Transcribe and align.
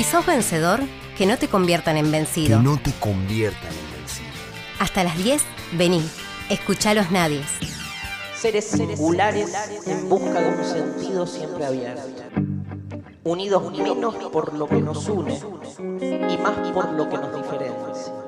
Si 0.00 0.04
sos 0.04 0.24
vencedor, 0.24 0.80
que 1.18 1.26
no 1.26 1.36
te 1.36 1.46
conviertan 1.46 1.98
en 1.98 2.10
vencido. 2.10 2.56
Que 2.56 2.64
no 2.64 2.80
te 2.80 2.90
conviertan 2.92 3.68
en 3.68 3.98
vencido. 3.98 4.30
Hasta 4.78 5.04
las 5.04 5.18
10, 5.18 5.42
vení. 5.72 6.02
Escuchá 6.48 6.94
los 6.94 7.10
nadies. 7.10 7.44
Seres 8.34 8.64
singulares 8.64 9.52
en 9.86 10.08
busca 10.08 10.40
de 10.40 10.56
un 10.56 10.64
sentido 10.64 11.26
siempre 11.26 11.66
abierto. 11.66 12.00
Unidos 13.24 13.70
menos 13.76 14.14
por 14.32 14.54
lo 14.54 14.66
que 14.68 14.80
nos 14.80 15.06
une 15.06 15.38
y 16.00 16.38
más 16.38 16.56
por 16.72 16.92
lo 16.92 17.06
que 17.10 17.18
nos 17.18 17.36
diferencia. 17.36 18.19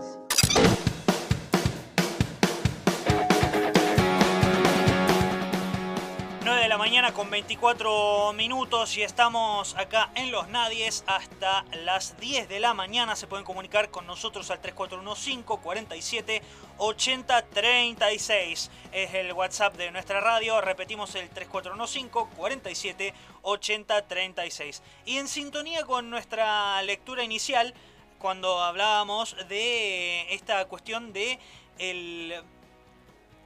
Mañana 6.82 7.14
con 7.14 7.30
24 7.30 8.32
minutos 8.32 8.96
y 8.96 9.02
estamos 9.02 9.76
acá 9.76 10.10
en 10.16 10.32
Los 10.32 10.48
Nadies 10.48 11.04
hasta 11.06 11.64
las 11.84 12.18
10 12.18 12.48
de 12.48 12.58
la 12.58 12.74
mañana. 12.74 13.14
Se 13.14 13.28
pueden 13.28 13.44
comunicar 13.44 13.92
con 13.92 14.04
nosotros 14.08 14.50
al 14.50 14.60
3415 14.60 15.44
47 15.62 16.42
80 16.78 17.42
36. 17.42 18.70
Es 18.90 19.14
el 19.14 19.32
WhatsApp 19.32 19.76
de 19.76 19.92
nuestra 19.92 20.20
radio. 20.20 20.60
Repetimos 20.60 21.14
el 21.14 21.30
3415 21.30 22.34
47 22.36 23.14
80 23.42 24.08
36. 24.08 24.82
Y 25.06 25.18
en 25.18 25.28
sintonía 25.28 25.84
con 25.84 26.10
nuestra 26.10 26.82
lectura 26.82 27.22
inicial, 27.22 27.74
cuando 28.18 28.60
hablábamos 28.60 29.36
de 29.48 30.34
esta 30.34 30.64
cuestión 30.64 31.12
de 31.12 31.38
el 31.78 32.42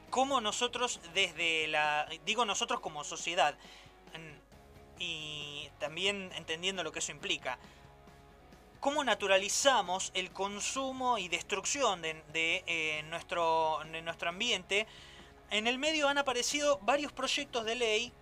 cómo 0.09 0.41
nosotros 0.41 0.99
desde 1.13 1.67
la, 1.67 2.07
digo 2.25 2.45
nosotros 2.45 2.79
como 2.79 3.03
sociedad, 3.03 3.55
y 4.99 5.69
también 5.79 6.31
entendiendo 6.35 6.83
lo 6.83 6.91
que 6.91 6.99
eso 6.99 7.11
implica, 7.11 7.59
cómo 8.79 9.03
naturalizamos 9.03 10.11
el 10.13 10.31
consumo 10.31 11.17
y 11.17 11.27
destrucción 11.27 12.01
de, 12.01 12.23
eh, 12.33 13.03
nuestro, 13.09 13.79
de 13.91 14.01
nuestro 14.01 14.29
ambiente. 14.29 14.87
En 15.49 15.67
el 15.67 15.77
medio 15.77 16.07
han 16.07 16.17
aparecido 16.17 16.79
varios 16.79 17.11
proyectos 17.11 17.65
de 17.65 17.75
ley, 17.75 18.13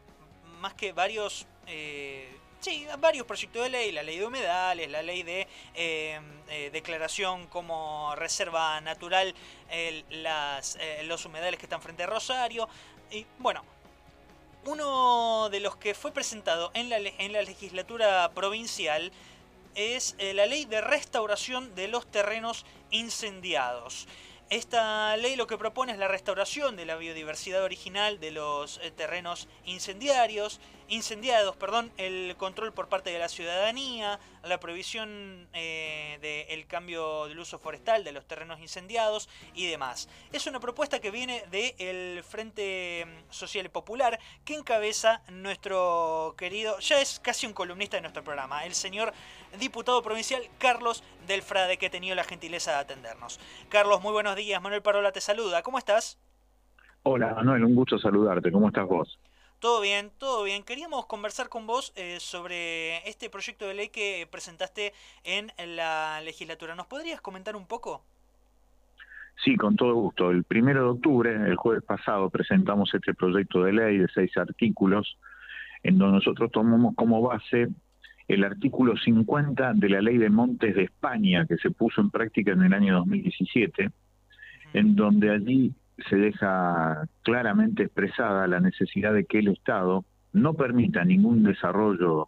más 0.60 0.74
que 0.74 0.92
varios 0.92 1.48
eh, 1.68 2.38
Sí, 2.66 2.88
varios 2.98 3.28
proyectos 3.28 3.62
de 3.62 3.70
ley, 3.70 3.92
la 3.92 4.02
ley 4.02 4.18
de 4.18 4.26
humedales, 4.26 4.90
la 4.90 5.04
ley 5.04 5.22
de 5.22 5.48
eh, 5.76 6.20
eh, 6.50 6.72
declaración 6.74 7.46
como 7.46 8.16
reserva 8.16 8.82
natural 8.82 9.36
las, 10.10 10.76
eh, 10.78 11.04
los 11.04 11.24
humedales 11.26 11.60
que 11.60 11.68
están 11.68 11.80
frente 11.80 12.02
a 12.02 12.08
Rosario. 12.08 12.68
Y 13.12 13.28
bueno, 13.38 13.64
uno 14.66 15.50
de 15.52 15.60
los 15.60 15.76
que 15.76 15.94
fue 15.94 16.12
presentado 16.12 16.72
en 16.74 16.90
la, 16.90 16.98
en 16.98 17.34
la 17.34 17.44
legislatura 17.44 18.32
provincial 18.34 19.12
es 19.76 20.16
la 20.20 20.48
ley 20.48 20.66
de 20.66 20.82
restauración 20.82 21.76
de 21.76 21.88
los 21.88 22.10
terrenos 22.10 22.66
incendiados. 22.90 24.08
Esta 24.50 25.18
ley 25.18 25.36
lo 25.36 25.46
que 25.46 25.58
propone 25.58 25.92
es 25.92 26.00
la 26.00 26.08
restauración 26.08 26.76
de 26.76 26.86
la 26.86 26.96
biodiversidad 26.96 27.64
original 27.64 28.20
de 28.20 28.32
los 28.32 28.80
terrenos 28.96 29.48
incendiarios, 29.66 30.60
incendiados, 30.88 31.56
perdón, 31.56 31.92
el 31.98 32.36
control 32.38 32.74
por 32.74 32.88
parte 32.88 33.10
de 33.10 33.20
la 33.20 33.30
ciudadanía, 33.30 34.20
la 34.44 34.60
prohibición 34.60 35.48
eh, 35.54 36.18
del 36.22 36.68
cambio 36.68 37.28
del 37.28 37.40
uso 37.40 37.60
forestal 37.60 38.04
de 38.04 38.12
los 38.12 38.26
terrenos 38.26 38.60
incendiados 38.60 39.30
y 39.54 39.68
demás. 39.68 40.10
Es 40.32 40.48
una 40.48 40.60
propuesta 40.60 41.00
que 41.00 41.12
viene 41.12 41.44
del 41.52 42.24
Frente 42.24 43.06
Social 43.30 43.66
y 43.66 43.70
Popular 43.70 44.20
que 44.44 44.56
encabeza 44.56 45.22
nuestro 45.32 46.36
querido, 46.38 46.80
ya 46.80 47.02
es 47.02 47.20
casi 47.20 47.48
un 47.48 47.54
columnista 47.54 47.98
de 47.98 48.02
nuestro 48.02 48.24
programa, 48.24 48.66
el 48.66 48.76
señor 48.76 49.14
diputado 49.60 50.02
provincial 50.02 50.42
Carlos 50.58 51.04
Delfrade, 51.28 51.78
que 51.78 51.88
ha 51.88 51.92
tenido 51.92 52.16
la 52.16 52.24
gentileza 52.24 52.72
de 52.72 52.78
atendernos. 52.78 53.40
Carlos, 53.70 54.02
muy 54.02 54.12
buenos 54.12 54.36
días. 54.36 54.62
Manuel 54.62 54.82
Parola 54.82 55.12
te 55.12 55.22
saluda. 55.22 55.64
¿Cómo 55.64 55.78
estás? 55.78 56.18
Hola, 57.04 57.34
Manuel, 57.36 57.64
un 57.64 57.76
gusto 57.76 57.98
saludarte. 57.98 58.52
¿Cómo 58.52 58.68
estás 58.68 58.88
vos? 58.88 59.20
Todo 59.66 59.82
bien, 59.82 60.12
todo 60.20 60.44
bien. 60.44 60.62
Queríamos 60.62 61.08
conversar 61.08 61.50
con 61.50 61.66
vos 61.66 61.92
eh, 61.96 62.18
sobre 62.20 62.98
este 63.10 63.32
proyecto 63.32 63.68
de 63.68 63.74
ley 63.74 63.90
que 63.90 64.28
presentaste 64.30 64.94
en 65.24 65.48
la 65.76 66.22
legislatura. 66.22 66.76
¿Nos 66.76 66.86
podrías 66.86 67.20
comentar 67.20 67.56
un 67.56 67.66
poco? 67.66 68.04
Sí, 69.44 69.56
con 69.56 69.76
todo 69.76 69.96
gusto. 69.96 70.30
El 70.30 70.44
primero 70.44 70.84
de 70.84 70.90
octubre, 70.90 71.34
el 71.34 71.56
jueves 71.56 71.84
pasado, 71.84 72.30
presentamos 72.30 72.94
este 72.94 73.16
proyecto 73.16 73.64
de 73.64 73.74
ley 73.74 73.98
de 73.98 74.08
seis 74.14 74.38
artículos, 74.38 75.18
en 75.82 75.98
donde 75.98 76.18
nosotros 76.18 76.52
tomamos 76.52 76.94
como 76.94 77.24
base 77.24 77.70
el 78.28 78.44
artículo 78.44 78.96
50 78.96 79.74
de 79.74 79.90
la 79.90 80.02
ley 80.02 80.20
de 80.20 80.30
montes 80.30 80.76
de 80.76 80.84
España, 80.84 81.48
que 81.48 81.58
se 81.58 81.72
puso 81.72 82.02
en 82.02 82.12
práctica 82.12 82.52
en 82.52 82.62
el 82.62 82.74
año 82.76 82.98
2017, 82.98 83.90
en 84.74 84.96
donde 84.96 85.32
allí 85.32 85.74
se 86.10 86.16
deja 86.16 87.08
claramente 87.24 87.84
expresada 87.84 88.48
la 88.48 88.60
necesidad 88.60 89.14
de 89.14 89.26
que 89.26 89.40
el 89.40 89.50
Estado 89.50 90.06
no 90.34 90.54
permita 90.54 91.06
ningún 91.06 91.44
desarrollo 91.44 92.28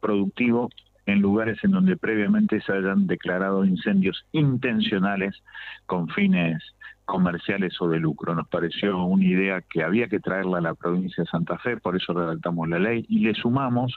productivo 0.00 0.70
en 1.06 1.20
lugares 1.20 1.58
en 1.62 1.70
donde 1.70 1.96
previamente 1.96 2.60
se 2.60 2.72
hayan 2.72 3.06
declarado 3.06 3.64
incendios 3.64 4.26
intencionales 4.32 5.40
con 5.86 6.08
fines 6.08 6.60
comerciales 7.04 7.80
o 7.80 7.88
de 7.88 8.00
lucro. 8.00 8.34
Nos 8.34 8.48
pareció 8.48 9.04
una 9.04 9.24
idea 9.24 9.62
que 9.62 9.84
había 9.84 10.08
que 10.08 10.18
traerla 10.18 10.58
a 10.58 10.62
la 10.62 10.74
provincia 10.74 11.22
de 11.22 11.30
Santa 11.30 11.58
Fe, 11.58 11.76
por 11.76 11.96
eso 11.96 12.12
redactamos 12.12 12.68
la 12.68 12.80
ley 12.80 13.06
y 13.08 13.20
le 13.20 13.34
sumamos 13.34 13.94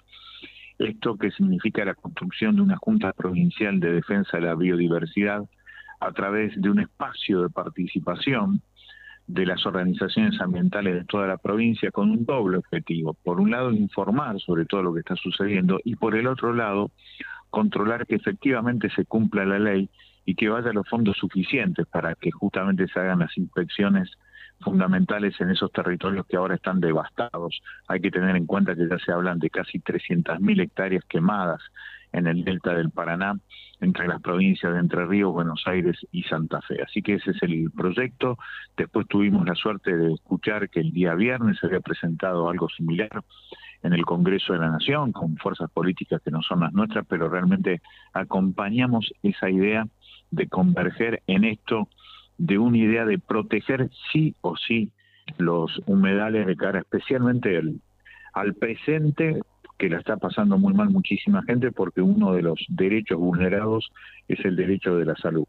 esto 0.78 1.18
que 1.18 1.32
significa 1.32 1.84
la 1.84 1.96
construcción 1.96 2.56
de 2.56 2.62
una 2.62 2.78
Junta 2.78 3.12
Provincial 3.12 3.80
de 3.80 3.92
Defensa 3.92 4.38
de 4.38 4.46
la 4.46 4.56
Biodiversidad 4.56 5.44
a 6.00 6.12
través 6.14 6.54
de 6.62 6.70
un 6.70 6.80
espacio 6.80 7.42
de 7.42 7.50
participación 7.50 8.62
de 9.30 9.46
las 9.46 9.64
organizaciones 9.68 10.42
ambientales 10.42 10.96
de 10.96 11.06
toda 11.06 11.28
la 11.28 11.38
provincia 11.38 11.92
con 11.92 12.10
un 12.10 12.26
doble 12.26 12.58
objetivo. 12.58 13.14
Por 13.14 13.40
un 13.40 13.52
lado, 13.52 13.72
informar 13.72 14.40
sobre 14.40 14.66
todo 14.66 14.82
lo 14.82 14.94
que 14.94 15.02
está 15.02 15.16
sucediendo 15.16 15.80
y 15.84 15.96
por 15.96 16.16
el 16.16 16.26
otro 16.26 16.52
lado, 16.52 16.90
controlar 17.52 18.08
que 18.08 18.16
efectivamente 18.16 18.90
se 18.90 19.06
cumpla 19.06 19.46
la 19.46 19.60
ley 19.60 19.88
y 20.26 20.34
que 20.34 20.50
vaya 20.50 20.74
los 20.74 20.90
fondos 20.90 21.16
suficientes 21.18 21.86
para 21.86 22.16
que 22.16 22.32
justamente 22.32 22.88
se 22.88 23.00
hagan 23.00 23.20
las 23.20 23.38
inspecciones 23.38 24.10
fundamentales 24.62 25.40
en 25.40 25.52
esos 25.52 25.72
territorios 25.72 26.26
que 26.26 26.36
ahora 26.36 26.56
están 26.56 26.80
devastados. 26.80 27.62
Hay 27.88 28.02
que 28.02 28.10
tener 28.10 28.36
en 28.36 28.48
cuenta 28.48 28.76
que 28.76 28.90
ya 28.90 28.98
se 28.98 29.12
hablan 29.12 29.38
de 29.38 29.52
casi 29.52 29.80
300.000 29.80 30.60
hectáreas 30.60 31.06
quemadas 31.06 31.62
en 32.12 32.28
el 32.28 32.44
delta 32.44 32.74
del 32.74 32.92
Paraná, 32.92 33.40
entre 33.82 34.08
las 34.08 34.22
provincias 34.22 34.74
de 34.74 34.80
Entre 34.80 35.06
Ríos, 35.06 35.34
Buenos 35.34 35.64
Aires 35.66 35.98
y 36.12 36.24
Santa 36.24 36.62
Fe. 36.62 36.82
Así 36.84 37.02
que 37.02 37.16
ese 37.16 37.32
es 37.32 37.44
el 37.44 37.72
proyecto. 37.72 38.38
Después 38.76 39.08
tuvimos 39.08 39.46
la 39.46 39.56
suerte 39.56 39.96
de 39.96 40.14
escuchar 40.14 40.70
que 40.70 40.80
el 40.82 40.92
día 40.92 41.16
viernes 41.16 41.58
se 41.60 41.68
había 41.68 41.80
presentado 41.80 42.50
algo 42.50 42.68
similar 42.70 43.24
en 43.84 43.94
el 43.94 44.06
Congreso 44.06 44.54
de 44.54 44.60
la 44.60 44.70
Nación, 44.70 45.12
con 45.12 45.38
fuerzas 45.38 45.72
políticas 45.72 46.22
que 46.22 46.32
no 46.32 46.42
son 46.42 46.62
las 46.62 46.74
nuestras, 46.74 47.06
pero 47.08 47.30
realmente 47.30 47.82
acompañamos 48.14 49.14
esa 49.24 49.50
idea 49.50 49.88
de 50.32 50.48
converger 50.48 51.24
en 51.28 51.46
esto, 51.46 51.88
de 52.38 52.58
una 52.58 52.78
idea 52.78 53.06
de 53.06 53.20
proteger 53.20 53.90
sí 54.12 54.36
o 54.42 54.58
sí 54.58 54.92
los 55.38 55.82
humedales 55.86 56.46
de 56.48 56.56
cara 56.56 56.80
especialmente 56.80 57.62
al 58.34 58.54
presente 58.56 59.40
que 59.80 59.90
la 59.90 59.98
está 59.98 60.18
pasando 60.18 60.58
muy 60.58 60.74
mal 60.74 60.90
muchísima 60.90 61.42
gente 61.44 61.72
porque 61.72 62.02
uno 62.02 62.34
de 62.34 62.44
los 62.44 62.64
derechos 62.68 63.18
vulnerados 63.18 63.90
es 64.28 64.44
el 64.46 64.56
derecho 64.58 64.98
de 64.98 65.06
la 65.06 65.16
salud. 65.16 65.46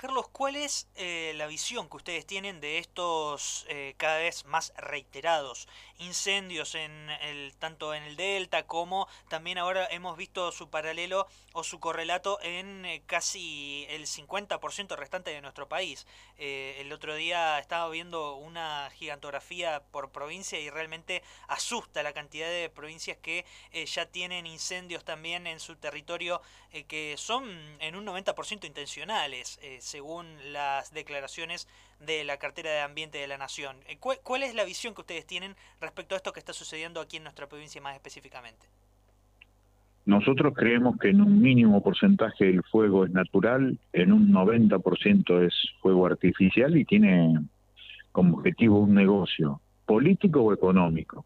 Carlos, 0.00 0.28
¿cuál 0.28 0.54
es 0.54 0.86
eh, 0.94 1.32
la 1.34 1.48
visión 1.48 1.88
que 1.88 1.96
ustedes 1.96 2.24
tienen 2.24 2.60
de 2.60 2.78
estos 2.78 3.66
eh, 3.68 3.94
cada 3.96 4.18
vez 4.18 4.44
más 4.44 4.72
reiterados 4.76 5.66
incendios 5.98 6.76
en 6.76 7.10
el, 7.10 7.56
tanto 7.56 7.92
en 7.92 8.04
el 8.04 8.14
Delta 8.14 8.64
como 8.64 9.08
también 9.26 9.58
ahora 9.58 9.88
hemos 9.90 10.16
visto 10.16 10.52
su 10.52 10.70
paralelo 10.70 11.26
o 11.52 11.64
su 11.64 11.80
correlato 11.80 12.38
en 12.42 12.84
eh, 12.84 13.02
casi 13.06 13.86
el 13.88 14.06
50% 14.06 14.94
restante 14.94 15.32
de 15.32 15.40
nuestro 15.40 15.68
país? 15.68 16.06
el 16.38 16.92
otro 16.92 17.16
día 17.16 17.58
estaba 17.58 17.88
viendo 17.88 18.36
una 18.36 18.90
gigantografía 18.94 19.82
por 19.90 20.12
provincia 20.12 20.60
y 20.60 20.70
realmente 20.70 21.24
asusta 21.48 22.04
la 22.04 22.12
cantidad 22.12 22.46
de 22.46 22.70
provincias 22.70 23.18
que 23.18 23.44
ya 23.86 24.06
tienen 24.06 24.46
incendios 24.46 25.04
también 25.04 25.48
en 25.48 25.58
su 25.58 25.74
territorio 25.74 26.40
que 26.86 27.16
son 27.18 27.48
en 27.80 27.96
un 27.96 28.06
90% 28.06 28.66
intencionales 28.66 29.58
según 29.88 30.26
las 30.52 30.92
declaraciones 30.92 31.66
de 32.00 32.22
la 32.24 32.36
cartera 32.36 32.70
de 32.70 32.80
ambiente 32.80 33.18
de 33.18 33.26
la 33.26 33.38
Nación. 33.38 33.76
Eh, 33.88 33.98
¿Cuál, 33.98 34.42
es 34.42 34.54
la 34.54 34.64
visión 34.64 34.94
que 34.94 35.00
ustedes 35.00 35.26
tienen 35.26 35.54
respecto 35.80 36.14
a 36.14 36.18
esto 36.18 36.32
que 36.32 36.40
está 36.40 36.52
sucediendo 36.52 37.00
aquí 37.00 37.16
en 37.16 37.24
nuestra 37.24 37.48
provincia 37.48 37.80
más 37.80 37.94
específicamente? 37.94 38.66
Nosotros 40.04 40.54
creemos 40.54 40.96
que 40.98 41.10
en 41.10 41.20
un 41.20 41.40
mínimo 41.40 41.82
porcentaje 41.82 42.48
el 42.48 42.62
fuego 42.64 43.04
es 43.04 43.10
natural, 43.10 43.78
en 43.92 44.12
un 44.12 44.32
90% 44.32 45.46
es 45.46 45.54
fuego 45.82 46.06
artificial 46.06 46.76
y 46.76 46.84
tiene 46.84 47.40
como 48.12 48.38
objetivo 48.38 48.78
un 48.78 48.94
negocio 48.94 49.60
político 49.86 50.42
o 50.42 50.52
económico. 50.52 51.24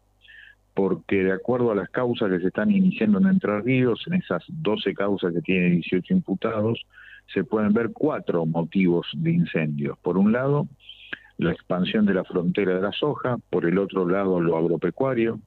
porque 0.75 1.23
de 1.23 1.33
acuerdo 1.33 1.71
a 1.71 1.75
las 1.75 1.87
causas 1.89 2.31
que 2.31 2.39
se 2.39 2.47
están 2.47 2.71
iniciando 2.71 3.19
en 3.19 3.27
Entre 3.27 3.61
Ríos, 3.61 4.03
en 4.07 4.15
esas 4.15 4.43
12 4.47 4.95
causas 4.95 5.31
que 5.31 5.41
tienen 5.41 5.73
18 5.73 6.11
imputados, 6.15 6.83
se 7.27 7.43
pueden 7.43 7.73
ver 7.73 7.91
cuatro 7.93 8.45
motivos 8.45 9.07
de 9.13 9.31
incendios. 9.31 9.97
Por 9.99 10.17
un 10.17 10.31
lado, 10.31 10.67
la 11.37 11.51
expansión 11.51 12.05
de 12.05 12.13
la 12.13 12.23
frontera 12.23 12.75
de 12.75 12.81
la 12.81 12.91
soja, 12.91 13.37
por 13.49 13.65
el 13.65 13.77
otro 13.77 14.07
lado, 14.07 14.39
lo 14.39 14.57
agropecuario, 14.57 15.39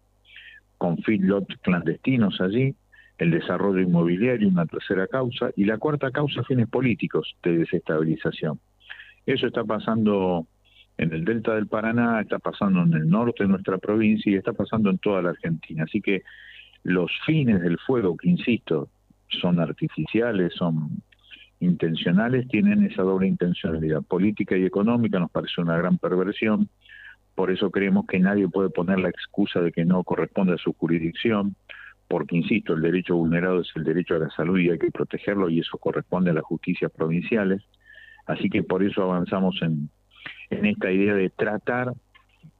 con 0.78 0.99
feedlot 0.99 1.46
clandestinos 1.62 2.40
allí, 2.40 2.75
el 3.19 3.31
desarrollo 3.31 3.81
inmobiliario, 3.81 4.49
una 4.49 4.67
tercera 4.67 5.06
causa, 5.06 5.50
y 5.56 5.64
la 5.64 5.78
cuarta 5.78 6.11
causa, 6.11 6.43
fines 6.44 6.69
políticos 6.69 7.34
de 7.43 7.58
desestabilización. 7.58 8.61
Eso 9.25 9.46
está 9.46 9.64
pasando 9.64 10.46
en 10.99 11.12
el 11.12 11.25
delta 11.25 11.55
del 11.55 11.67
Paraná, 11.67 12.20
está 12.20 12.38
pasando 12.38 12.82
en 12.82 12.93
el 12.94 13.08
norte 13.08 13.44
de 13.44 13.49
nuestra 13.49 13.78
provincia 13.78 14.31
y 14.31 14.37
está 14.37 14.52
pasando 14.52 14.90
en 14.90 14.99
toda 14.99 15.23
la 15.23 15.31
Argentina. 15.31 15.84
Así 15.84 16.00
que 16.00 16.23
los 16.82 17.11
fines 17.25 17.61
del 17.62 17.78
fuego, 17.78 18.17
que 18.17 18.28
insisto, 18.28 18.88
son 19.28 19.61
artificiales, 19.61 20.55
son 20.55 21.02
intencionales, 21.61 22.49
tienen 22.49 22.85
esa 22.85 23.03
doble 23.03 23.26
intencionalidad. 23.26 24.03
Política 24.03 24.56
y 24.56 24.64
económica 24.64 25.19
nos 25.19 25.31
parece 25.31 25.61
una 25.61 25.76
gran 25.76 25.99
perversión, 25.99 26.69
por 27.35 27.50
eso 27.50 27.70
creemos 27.70 28.06
que 28.06 28.19
nadie 28.19 28.49
puede 28.49 28.70
poner 28.70 28.99
la 28.99 29.11
excusa 29.11 29.61
de 29.61 29.70
que 29.70 29.85
no 29.85 30.03
corresponde 30.05 30.55
a 30.55 30.58
su 30.58 30.73
jurisdicción, 30.73 31.55
porque, 32.08 32.37
insisto, 32.37 32.73
el 32.73 32.82
derecho 32.82 33.17
vulnerado 33.17 33.61
es 33.61 33.70
el 33.75 33.85
derecho 33.85 34.14
a 34.14 34.19
la 34.19 34.31
salud 34.31 34.58
y 34.58 34.70
hay 34.70 34.79
que 34.79 34.91
protegerlo 34.91 35.50
y 35.50 35.61
eso 35.61 35.76
corresponde 35.76 36.31
a 36.31 36.35
las 36.35 36.44
justicias 36.44 36.91
provinciales. 36.91 37.62
Así 38.26 38.49
que 38.49 38.62
por 38.62 38.82
eso 38.82 39.02
avanzamos 39.02 39.61
en, 39.61 39.91
en 40.50 40.67
esta 40.67 40.91
idea 40.91 41.14
de 41.14 41.31
tratar 41.31 41.93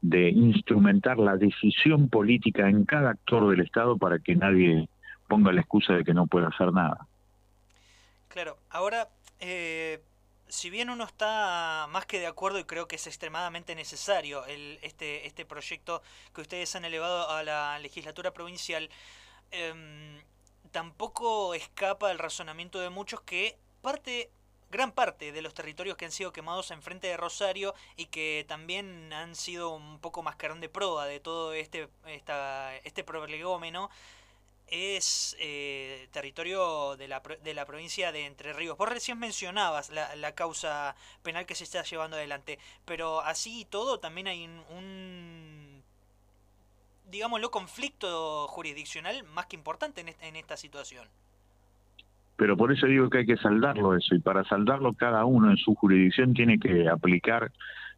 de 0.03 0.29
instrumentar 0.29 1.19
la 1.19 1.37
decisión 1.37 2.09
política 2.09 2.69
en 2.69 2.85
cada 2.85 3.11
actor 3.11 3.49
del 3.49 3.61
Estado 3.61 3.97
para 3.97 4.19
que 4.19 4.37
nadie 4.37 4.89
ponga 5.29 5.53
la 5.53 5.61
excusa 5.61 5.95
de 5.95 6.05
que 6.05 6.15
no 6.15 6.27
puede 6.27 6.47
hacer 6.47 6.73
nada. 6.73 7.07
Claro, 8.37 8.59
ahora, 8.69 9.09
eh, 9.41 9.99
si 10.47 10.69
bien 10.69 10.91
uno 10.91 11.05
está 11.05 11.87
más 11.89 12.05
que 12.05 12.19
de 12.21 12.27
acuerdo 12.27 12.59
y 12.59 12.65
creo 12.65 12.87
que 12.87 12.97
es 12.97 13.07
extremadamente 13.07 13.75
necesario 13.75 14.45
el, 14.45 14.79
este, 14.83 15.27
este 15.27 15.47
proyecto 15.47 16.03
que 16.35 16.43
ustedes 16.43 16.77
han 16.77 16.85
elevado 16.85 17.31
a 17.31 17.43
la 17.43 17.79
legislatura 17.79 18.35
provincial, 18.35 18.91
em, 19.53 20.21
tampoco 20.71 21.55
escapa 21.55 22.11
el 22.11 22.19
razonamiento 22.19 22.79
de 22.79 22.91
muchos 22.91 23.23
que 23.23 23.57
parte 23.81 24.31
gran 24.71 24.93
parte 24.93 25.33
de 25.33 25.41
los 25.41 25.55
territorios 25.55 25.97
que 25.97 26.05
han 26.05 26.13
sido 26.13 26.31
quemados 26.31 26.71
en 26.73 26.83
frente 26.83 27.07
de 27.07 27.17
Rosario 27.17 27.75
y 27.97 28.05
que 28.09 28.45
también 28.47 29.15
han 29.15 29.35
sido 29.35 29.71
un 29.71 29.99
poco 29.99 30.23
mascarón 30.23 30.61
de 30.61 30.69
proa 30.69 31.07
de 31.07 31.21
todo 31.21 31.55
este, 31.55 31.89
esta, 32.05 32.77
este 32.85 33.03
prolegómeno 33.03 33.89
es 34.69 35.37
eh, 35.39 36.09
territorio 36.13 36.97
de 36.97 37.09
la, 37.09 37.23
de 37.43 37.55
la 37.55 37.65
provincia 37.65 38.13
de 38.13 38.27
Entre 38.27 38.53
Ríos. 38.53 38.77
Vos 38.77 38.89
recién 38.89 39.19
mencionabas 39.19 39.91
la, 39.91 40.15
la, 40.17 40.33
causa 40.35 40.97
penal 41.23 41.47
que 41.47 41.55
se 41.55 41.65
está 41.65 41.83
llevando 41.83 42.17
adelante, 42.17 42.59
pero 42.85 43.21
así 43.21 43.61
y 43.61 43.65
todo 43.65 44.01
también 44.01 44.27
hay 44.27 44.45
un, 44.45 44.63
un 44.71 45.83
conflicto 47.51 48.49
jurisdiccional 48.49 49.23
más 49.25 49.47
que 49.47 49.57
importante 49.57 50.01
en, 50.01 50.09
en 50.21 50.37
esta 50.37 50.57
situación. 50.57 51.07
Pero 52.37 52.57
por 52.57 52.71
eso 52.71 52.87
digo 52.87 53.09
que 53.09 53.19
hay 53.19 53.27
que 53.27 53.39
saldarlo 53.39 53.97
eso, 53.97 54.15
y 54.15 54.21
para 54.21 54.45
saldarlo 54.45 54.93
cada 54.93 55.25
uno 55.25 55.51
en 55.51 55.57
su 55.57 55.75
jurisdicción 55.75 56.35
tiene 56.35 56.59
que 56.59 56.89
aplicar 56.89 57.51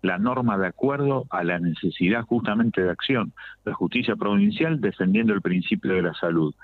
la 0.02 0.18
norma 0.18 0.56
de 0.58 0.66
acuerdo 0.66 1.26
a 1.30 1.42
la 1.44 1.58
necesidad 1.58 2.22
justamente 2.22 2.82
de 2.82 2.90
acción. 2.90 3.32
La 3.64 3.74
justicia 3.74 4.16
provincial 4.16 4.80
defendiendo 4.80 5.34
el 5.34 5.42
principio 5.42 5.94
de 5.94 6.02
la 6.02 6.14
salud 6.14 6.54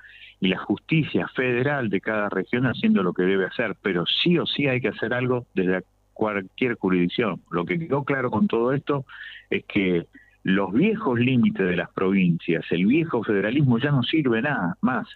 y 0.41 0.49
la 0.49 0.59
justicia 0.59 1.27
federal 1.29 1.91
de 1.91 2.01
cada 2.01 2.29
región 2.29 2.67
haciendo 2.67 3.03
lo 3.03 3.13
que 3.13 3.23
debe 3.23 3.47
hacer, 3.47 3.77
pero 3.83 4.05
sí 4.07 4.39
o 4.39 4.47
sí 4.47 4.67
hay 4.67 4.81
que 4.81 4.89
hacer 4.89 5.15
algo 5.15 5.47
desde 5.55 5.85
cualquier 6.13 6.77
jurisdicción. 6.77 7.43
Lo 7.51 7.65
que 7.65 7.79
quedó 7.79 8.05
claro 8.05 8.31
con 8.31 8.47
todo 8.47 8.73
esto 8.73 9.05
es 9.51 9.65
que 9.65 10.07
los 10.43 10.73
viejos 10.73 11.19
límites 11.19 11.67
de 11.67 11.77
las 11.77 11.91
provincias, 11.91 12.65
el 12.71 12.87
viejo 12.87 13.23
federalismo 13.23 13.79
ya 13.79 13.91
no 13.91 14.03
sirve 14.03 14.43
nada 14.43 14.77
más 14.81 15.07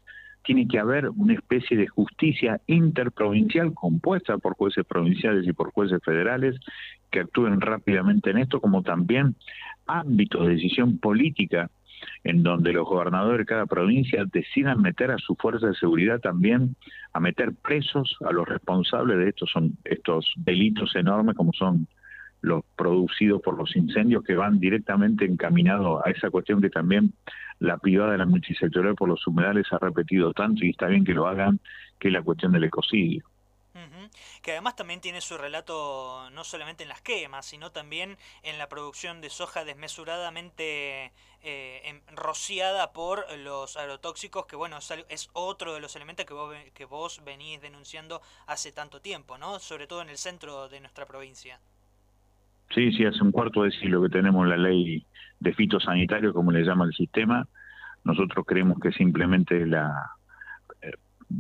tiene 0.43 0.67
que 0.67 0.79
haber 0.79 1.09
una 1.11 1.35
especie 1.35 1.77
de 1.77 1.87
justicia 1.87 2.61
interprovincial 2.67 3.75
compuesta 3.75 4.39
por 4.39 4.55
jueces 4.55 4.85
provinciales 4.87 5.47
y 5.47 5.53
por 5.53 5.73
jueces 5.73 6.01
federales 6.03 6.57
que 7.11 7.21
actúen 7.21 7.61
rápidamente 7.61 8.31
en 8.31 8.39
esto, 8.39 8.61
como 8.61 8.83
también 8.83 9.35
ámbitos 9.87 10.47
de 10.47 10.55
decisión 10.55 10.99
política 10.99 11.71
en 12.25 12.43
donde 12.43 12.73
los 12.73 12.87
gobernadores 12.87 13.39
de 13.41 13.47
cada 13.47 13.67
provincia 13.67 14.25
decidan 14.33 14.81
meter 14.83 15.11
a 15.11 15.19
su 15.19 15.35
fuerza 15.35 15.67
de 15.67 15.75
seguridad 15.75 16.21
también 16.21 16.77
a 17.13 17.21
meter 17.21 17.53
presos 17.55 18.17
a 18.25 18.33
los 18.33 18.49
responsables 18.49 19.19
de 19.19 19.29
estos 19.31 19.51
son 19.51 19.77
estos 19.85 20.33
delitos 20.37 20.95
enormes 20.95 21.35
como 21.37 21.53
son 21.53 21.89
los 22.41 22.65
producidos 22.77 23.43
por 23.43 23.59
los 23.59 23.75
incendios 23.75 24.23
que 24.23 24.37
van 24.37 24.61
directamente 24.61 25.25
encaminados 25.25 26.01
a 26.05 26.11
esa 26.11 26.31
cuestión 26.31 26.61
que 26.61 26.71
también 26.71 27.13
la 27.61 27.79
privada 27.79 28.13
de 28.13 28.19
la 28.19 28.27
multisectorial 28.27 28.95
por 28.95 29.09
los 29.09 29.27
humedales 29.27 29.67
ha 29.73 29.79
repetido 29.79 30.33
tanto 30.33 30.65
y 30.65 30.71
está 30.71 30.87
bien 30.87 31.05
que 31.05 31.15
lo 31.15 31.27
hagan, 31.27 31.61
que 31.99 32.09
es 32.09 32.15
la 32.15 32.23
cuestión 32.23 32.53
del 32.53 32.65
ecocidio. 32.65 33.25
Que 34.43 34.53
además 34.53 34.77
también 34.77 35.01
tiene 35.01 35.21
su 35.21 35.37
relato 35.39 36.29
no 36.33 36.43
solamente 36.43 36.83
en 36.83 36.89
las 36.89 37.01
quemas, 37.01 37.47
sino 37.47 37.71
también 37.71 38.17
en 38.43 38.59
la 38.59 38.69
producción 38.69 39.21
de 39.21 39.31
soja 39.31 39.65
desmesuradamente 39.65 41.13
eh, 41.43 42.03
rociada 42.15 42.93
por 42.93 43.25
los 43.39 43.77
agrotóxicos, 43.77 44.47
que 44.47 44.57
bueno, 44.57 44.79
es 45.09 45.31
otro 45.33 45.75
de 45.75 45.81
los 45.81 45.95
elementos 45.95 46.27
que 46.27 46.35
vos, 46.35 46.57
que 46.75 46.85
vos 46.87 47.23
venís 47.25 47.61
denunciando 47.61 48.21
hace 48.47 48.73
tanto 48.73 49.01
tiempo, 49.01 49.39
¿no? 49.39 49.61
Sobre 49.61 49.87
todo 49.87 50.03
en 50.03 50.09
el 50.09 50.19
centro 50.19 50.69
de 50.69 50.81
nuestra 50.81 51.07
provincia. 51.07 51.61
Sí, 52.75 52.93
sí, 52.93 53.05
hace 53.05 53.23
un 53.23 53.33
cuarto 53.33 53.63
de 53.63 53.71
siglo 53.71 54.03
que 54.03 54.11
tenemos 54.11 54.47
la 54.47 54.57
ley 54.57 55.07
de 55.41 55.53
fitosanitario, 55.55 56.33
como 56.33 56.53
le 56.53 56.65
llama 56.65 56.85
el 56.85 56.93
sistema. 56.93 57.47
Nosotros 58.05 58.45
creemos 58.47 58.79
que 58.81 58.93
simplemente 58.93 59.67
la, 59.67 59.93
eh, 60.83 60.93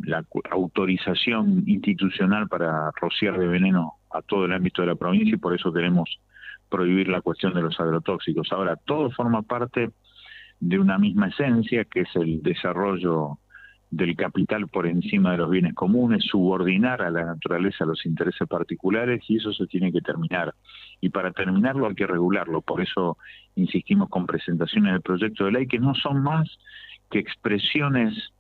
la 0.05 0.25
autorización 0.51 1.65
institucional 1.67 2.49
para 2.49 2.91
rociar 3.01 3.39
de 3.39 3.47
veneno 3.47 3.95
a 4.11 4.23
todo 4.23 4.47
el 4.47 4.53
ámbito 4.53 4.83
de 4.83 4.89
la 4.89 4.95
provincia 4.95 5.35
y 5.35 5.39
por 5.39 5.55
eso 5.55 5.73
queremos 5.73 6.19
prohibir 6.69 7.09
la 7.09 7.21
cuestión 7.21 7.55
de 7.55 7.63
los 7.63 7.79
agrotóxicos. 7.81 8.53
Ahora, 8.53 8.77
todo 8.77 9.11
forma 9.11 9.43
parte 9.43 9.91
de 10.61 10.79
una 10.79 10.99
misma 10.99 11.29
esencia, 11.29 11.85
que 11.85 12.01
es 12.01 12.17
el 12.17 12.43
desarrollo 12.43 13.39
del 13.91 14.17
capital 14.17 14.69
por 14.69 14.87
encima 14.87 15.33
de 15.33 15.39
los 15.39 15.51
bienes 15.51 15.75
comunes, 15.75 16.25
subordinar 16.25 17.00
a 17.00 17.11
la 17.11 17.25
naturaleza 17.25 17.87
los 17.87 18.05
intereses 18.05 18.47
particulares 18.47 19.23
y 19.29 19.37
eso 19.37 19.52
se 19.52 19.67
tiene 19.67 19.93
que 19.93 20.00
terminar. 20.00 20.55
Y 21.00 21.11
para 21.11 21.33
terminarlo 21.33 21.87
hay 21.87 21.95
que 21.95 22.07
regularlo, 22.07 22.61
por 22.61 22.81
eso 22.81 23.19
insistimos 23.55 24.09
con 24.09 24.26
presentaciones 24.26 24.93
del 24.93 25.02
proyecto 25.02 25.45
de 25.45 25.52
ley 25.52 25.67
que 25.67 25.78
no 25.78 25.95
son 25.95 26.23
más 26.23 26.49
que 27.11 27.19
expresiones 27.19 28.33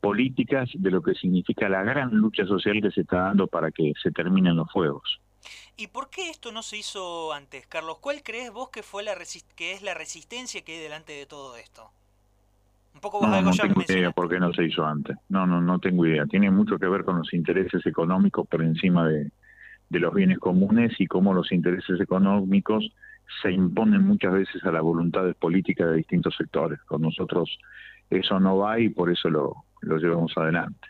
políticas 0.00 0.68
de 0.74 0.90
lo 0.90 1.02
que 1.02 1.14
significa 1.14 1.68
la 1.68 1.82
gran 1.82 2.10
lucha 2.10 2.46
social 2.46 2.80
que 2.80 2.90
se 2.90 3.02
está 3.02 3.22
dando 3.22 3.46
para 3.46 3.70
que 3.70 3.92
se 4.02 4.10
terminen 4.10 4.56
los 4.56 4.70
fuegos. 4.70 5.20
¿Y 5.76 5.86
por 5.88 6.10
qué 6.10 6.30
esto 6.30 6.50
no 6.52 6.62
se 6.62 6.78
hizo 6.78 7.32
antes, 7.32 7.66
Carlos? 7.66 7.98
¿Cuál 8.00 8.22
crees 8.22 8.52
vos 8.52 8.70
que 8.70 8.82
fue 8.82 9.02
la 9.02 9.14
que 9.56 9.72
es 9.72 9.82
la 9.82 9.94
resistencia 9.94 10.62
que 10.62 10.72
hay 10.72 10.82
delante 10.82 11.12
de 11.12 11.26
todo 11.26 11.56
esto? 11.56 11.90
no, 13.02 13.42
no 13.42 13.50
tengo 13.52 13.82
idea 13.82 14.10
por 14.10 14.28
qué 14.28 14.40
no 14.40 14.52
se 14.52 14.64
hizo 14.64 14.84
antes. 14.84 15.16
No, 15.28 15.46
no, 15.46 15.60
no 15.60 15.78
tengo 15.78 16.04
idea. 16.06 16.26
Tiene 16.26 16.50
mucho 16.50 16.78
que 16.78 16.88
ver 16.88 17.04
con 17.04 17.18
los 17.18 17.32
intereses 17.32 17.84
económicos 17.86 18.46
por 18.48 18.62
encima 18.62 19.06
de, 19.06 19.30
de 19.88 20.00
los 20.00 20.14
bienes 20.14 20.38
comunes 20.38 20.92
y 20.98 21.06
cómo 21.06 21.32
los 21.32 21.52
intereses 21.52 22.00
económicos 22.00 22.92
se 23.42 23.52
imponen 23.52 24.02
muchas 24.02 24.32
veces 24.32 24.64
a 24.64 24.72
las 24.72 24.82
voluntades 24.82 25.34
políticas 25.36 25.90
de 25.90 25.96
distintos 25.96 26.34
sectores. 26.36 26.80
Con 26.82 27.02
nosotros 27.02 27.58
eso 28.10 28.40
no 28.40 28.58
va 28.58 28.80
y 28.80 28.88
por 28.88 29.10
eso 29.10 29.28
lo, 29.28 29.64
lo 29.80 29.98
llevamos 29.98 30.32
adelante. 30.36 30.88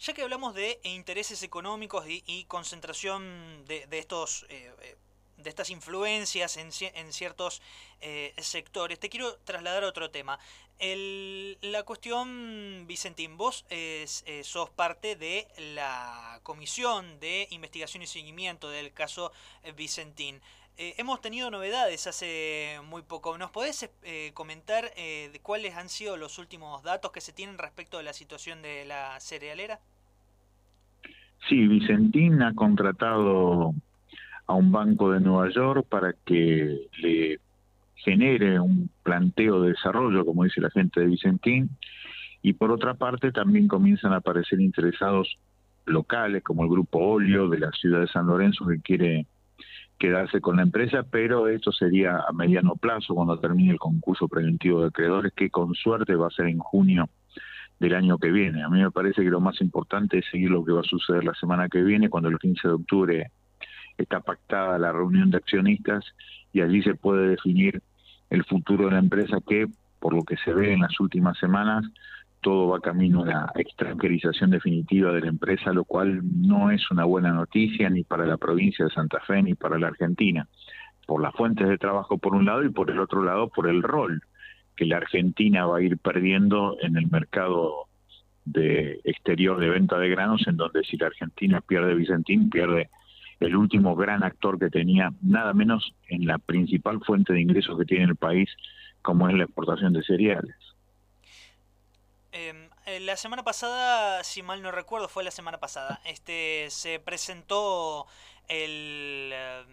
Ya 0.00 0.12
que 0.12 0.22
hablamos 0.22 0.54
de 0.54 0.78
intereses 0.84 1.42
económicos 1.42 2.04
y, 2.08 2.44
concentración 2.44 3.22
de, 3.66 3.86
de 3.86 3.98
estos 3.98 4.46
eh, 4.48 4.70
eh, 4.82 4.96
de 5.38 5.48
estas 5.50 5.70
influencias 5.70 6.56
en, 6.56 6.70
en 6.94 7.12
ciertos 7.12 7.62
eh, 8.00 8.34
sectores, 8.38 8.98
te 8.98 9.08
quiero 9.08 9.36
trasladar 9.44 9.84
a 9.84 9.88
otro 9.88 10.10
tema. 10.10 10.38
El, 10.78 11.58
la 11.60 11.82
cuestión, 11.84 12.84
Vicentín, 12.86 13.36
vos 13.36 13.64
eh, 13.70 14.06
sos 14.44 14.70
parte 14.70 15.16
de 15.16 15.48
la 15.74 16.40
Comisión 16.42 17.18
de 17.20 17.48
Investigación 17.50 18.02
y 18.02 18.06
Seguimiento 18.06 18.68
del 18.70 18.92
caso 18.92 19.32
eh, 19.62 19.72
Vicentín. 19.72 20.40
hemos 20.76 21.20
tenido 21.20 21.50
novedades 21.50 22.06
hace 22.06 22.80
muy 22.84 23.02
poco. 23.02 23.36
¿Nos 23.38 23.50
podés 23.50 23.90
comentar 24.34 24.94
de 24.94 25.40
cuáles 25.42 25.74
han 25.74 25.88
sido 25.88 26.16
los 26.16 26.38
últimos 26.38 26.84
datos 26.84 27.10
que 27.10 27.20
se 27.20 27.32
tienen 27.32 27.58
respecto 27.58 27.96
de 27.96 28.04
la 28.04 28.12
situación 28.12 28.62
de 28.62 28.84
la 28.84 29.18
cerealera? 29.18 29.80
Sí, 31.48 31.66
Vicentín 31.66 32.42
ha 32.42 32.54
contratado 32.54 33.74
a 34.48 34.54
un 34.54 34.72
banco 34.72 35.12
de 35.12 35.20
Nueva 35.20 35.50
York 35.50 35.86
para 35.88 36.14
que 36.24 36.88
le 37.00 37.38
genere 37.94 38.58
un 38.58 38.90
planteo 39.02 39.60
de 39.62 39.70
desarrollo, 39.70 40.24
como 40.24 40.44
dice 40.44 40.60
la 40.60 40.70
gente 40.70 41.00
de 41.00 41.06
Vicentín, 41.06 41.70
y 42.42 42.54
por 42.54 42.72
otra 42.72 42.94
parte 42.94 43.30
también 43.30 43.68
comienzan 43.68 44.12
a 44.12 44.16
aparecer 44.16 44.60
interesados 44.60 45.38
locales 45.84 46.42
como 46.42 46.64
el 46.64 46.70
grupo 46.70 46.98
Olio 46.98 47.48
de 47.48 47.58
la 47.58 47.70
ciudad 47.72 48.00
de 48.00 48.08
San 48.08 48.26
Lorenzo 48.26 48.66
que 48.66 48.80
quiere 48.80 49.26
quedarse 49.98 50.40
con 50.40 50.56
la 50.56 50.62
empresa, 50.62 51.02
pero 51.02 51.48
esto 51.48 51.70
sería 51.70 52.20
a 52.26 52.32
mediano 52.32 52.76
plazo 52.76 53.14
cuando 53.14 53.38
termine 53.38 53.72
el 53.72 53.78
concurso 53.78 54.28
preventivo 54.28 54.80
de 54.80 54.88
acreedores, 54.88 55.32
que 55.34 55.50
con 55.50 55.74
suerte 55.74 56.14
va 56.14 56.28
a 56.28 56.30
ser 56.30 56.46
en 56.46 56.58
junio 56.58 57.10
del 57.80 57.94
año 57.94 58.16
que 58.16 58.30
viene. 58.30 58.62
A 58.62 58.68
mí 58.68 58.80
me 58.80 58.90
parece 58.90 59.22
que 59.22 59.30
lo 59.30 59.40
más 59.40 59.60
importante 59.60 60.18
es 60.18 60.24
seguir 60.30 60.50
lo 60.50 60.64
que 60.64 60.72
va 60.72 60.80
a 60.80 60.84
suceder 60.84 61.24
la 61.24 61.34
semana 61.34 61.68
que 61.68 61.82
viene, 61.82 62.08
cuando 62.08 62.28
el 62.30 62.38
15 62.38 62.68
de 62.68 62.74
octubre 62.74 63.30
está 63.98 64.20
pactada 64.20 64.78
la 64.78 64.92
reunión 64.92 65.30
de 65.30 65.38
accionistas 65.38 66.04
y 66.52 66.60
allí 66.60 66.82
se 66.82 66.94
puede 66.94 67.28
definir 67.28 67.82
el 68.30 68.44
futuro 68.44 68.86
de 68.86 68.92
la 68.92 68.98
empresa 68.98 69.38
que, 69.46 69.66
por 69.98 70.14
lo 70.14 70.22
que 70.22 70.36
se 70.36 70.52
ve 70.52 70.72
en 70.72 70.80
las 70.80 70.98
últimas 71.00 71.36
semanas, 71.38 71.84
todo 72.40 72.68
va 72.68 72.80
camino 72.80 73.24
a 73.24 73.26
la 73.26 73.52
extranjerización 73.56 74.50
definitiva 74.50 75.12
de 75.12 75.22
la 75.22 75.28
empresa, 75.28 75.72
lo 75.72 75.84
cual 75.84 76.20
no 76.22 76.70
es 76.70 76.88
una 76.90 77.04
buena 77.04 77.32
noticia 77.32 77.90
ni 77.90 78.04
para 78.04 78.26
la 78.26 78.36
provincia 78.36 78.84
de 78.84 78.92
Santa 78.92 79.20
Fe 79.20 79.42
ni 79.42 79.54
para 79.54 79.78
la 79.78 79.88
Argentina, 79.88 80.46
por 81.06 81.20
las 81.20 81.34
fuentes 81.34 81.68
de 81.68 81.78
trabajo 81.78 82.18
por 82.18 82.34
un 82.34 82.44
lado 82.44 82.62
y 82.64 82.70
por 82.70 82.90
el 82.90 83.00
otro 83.00 83.22
lado 83.22 83.48
por 83.48 83.68
el 83.68 83.82
rol 83.82 84.22
que 84.76 84.86
la 84.86 84.98
Argentina 84.98 85.66
va 85.66 85.78
a 85.78 85.82
ir 85.82 85.98
perdiendo 85.98 86.76
en 86.80 86.96
el 86.96 87.10
mercado 87.10 87.88
de 88.44 89.00
exterior 89.04 89.58
de 89.58 89.68
venta 89.68 89.98
de 89.98 90.08
granos, 90.08 90.46
en 90.46 90.56
donde 90.56 90.84
si 90.84 90.96
la 90.96 91.08
Argentina 91.08 91.60
pierde 91.60 91.94
Vicentín, 91.94 92.48
pierde 92.48 92.88
el 93.40 93.56
último 93.56 93.94
gran 93.94 94.24
actor 94.24 94.58
que 94.58 94.70
tenía, 94.70 95.12
nada 95.22 95.52
menos 95.52 95.94
en 96.08 96.26
la 96.26 96.38
principal 96.38 97.00
fuente 97.04 97.32
de 97.32 97.40
ingresos 97.40 97.78
que 97.78 97.84
tiene 97.84 98.04
el 98.04 98.16
país, 98.16 98.50
como 99.02 99.28
es 99.28 99.34
la 99.34 99.44
exportación 99.44 99.92
de 99.92 100.02
cereales. 100.02 100.56
Em, 102.32 102.68
eh, 102.86 103.00
la 103.00 103.16
semana 103.16 103.42
pasada, 103.42 104.22
si 104.24 104.42
mal 104.42 104.62
no 104.62 104.70
recuerdo, 104.70 105.08
fue 105.08 105.24
la 105.24 105.30
semana 105.30 105.58
pasada, 105.58 106.00
este 106.04 106.66
se 106.70 107.00
presentó 107.00 108.06
el 108.48 109.30
eh, 109.32 109.64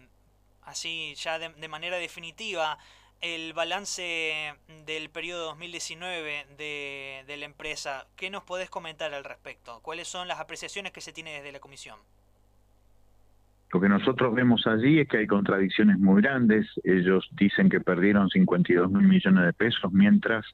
así 0.62 1.14
ya 1.16 1.38
de, 1.38 1.68
manera 1.68 1.96
definitiva 1.98 2.78
el 3.20 3.52
balance 3.52 4.54
del 4.84 5.10
periodo 5.10 5.46
2019 5.46 6.46
de, 6.56 7.24
de 7.26 7.36
la 7.36 7.46
empresa. 7.46 8.06
¿Qué 8.16 8.30
nos 8.30 8.44
podés 8.44 8.68
comentar 8.70 9.14
al 9.14 9.24
respecto? 9.24 9.80
¿Cuáles 9.80 10.08
son 10.08 10.28
las 10.28 10.38
apreciaciones 10.38 10.92
que 10.92 11.00
se 11.00 11.12
tiene 11.12 11.32
desde 11.32 11.52
la 11.52 11.60
comisión? 11.60 11.98
Lo 13.72 13.80
que 13.80 13.88
nosotros 13.88 14.34
vemos 14.34 14.66
allí 14.66 15.00
es 15.00 15.08
que 15.08 15.18
hay 15.18 15.26
contradicciones 15.26 15.98
muy 15.98 16.22
grandes. 16.22 16.66
Ellos 16.84 17.28
dicen 17.32 17.68
que 17.68 17.80
perdieron 17.80 18.28
52 18.28 18.90
mil 18.90 19.08
millones 19.08 19.44
de 19.44 19.52
pesos, 19.52 19.92
mientras 19.92 20.46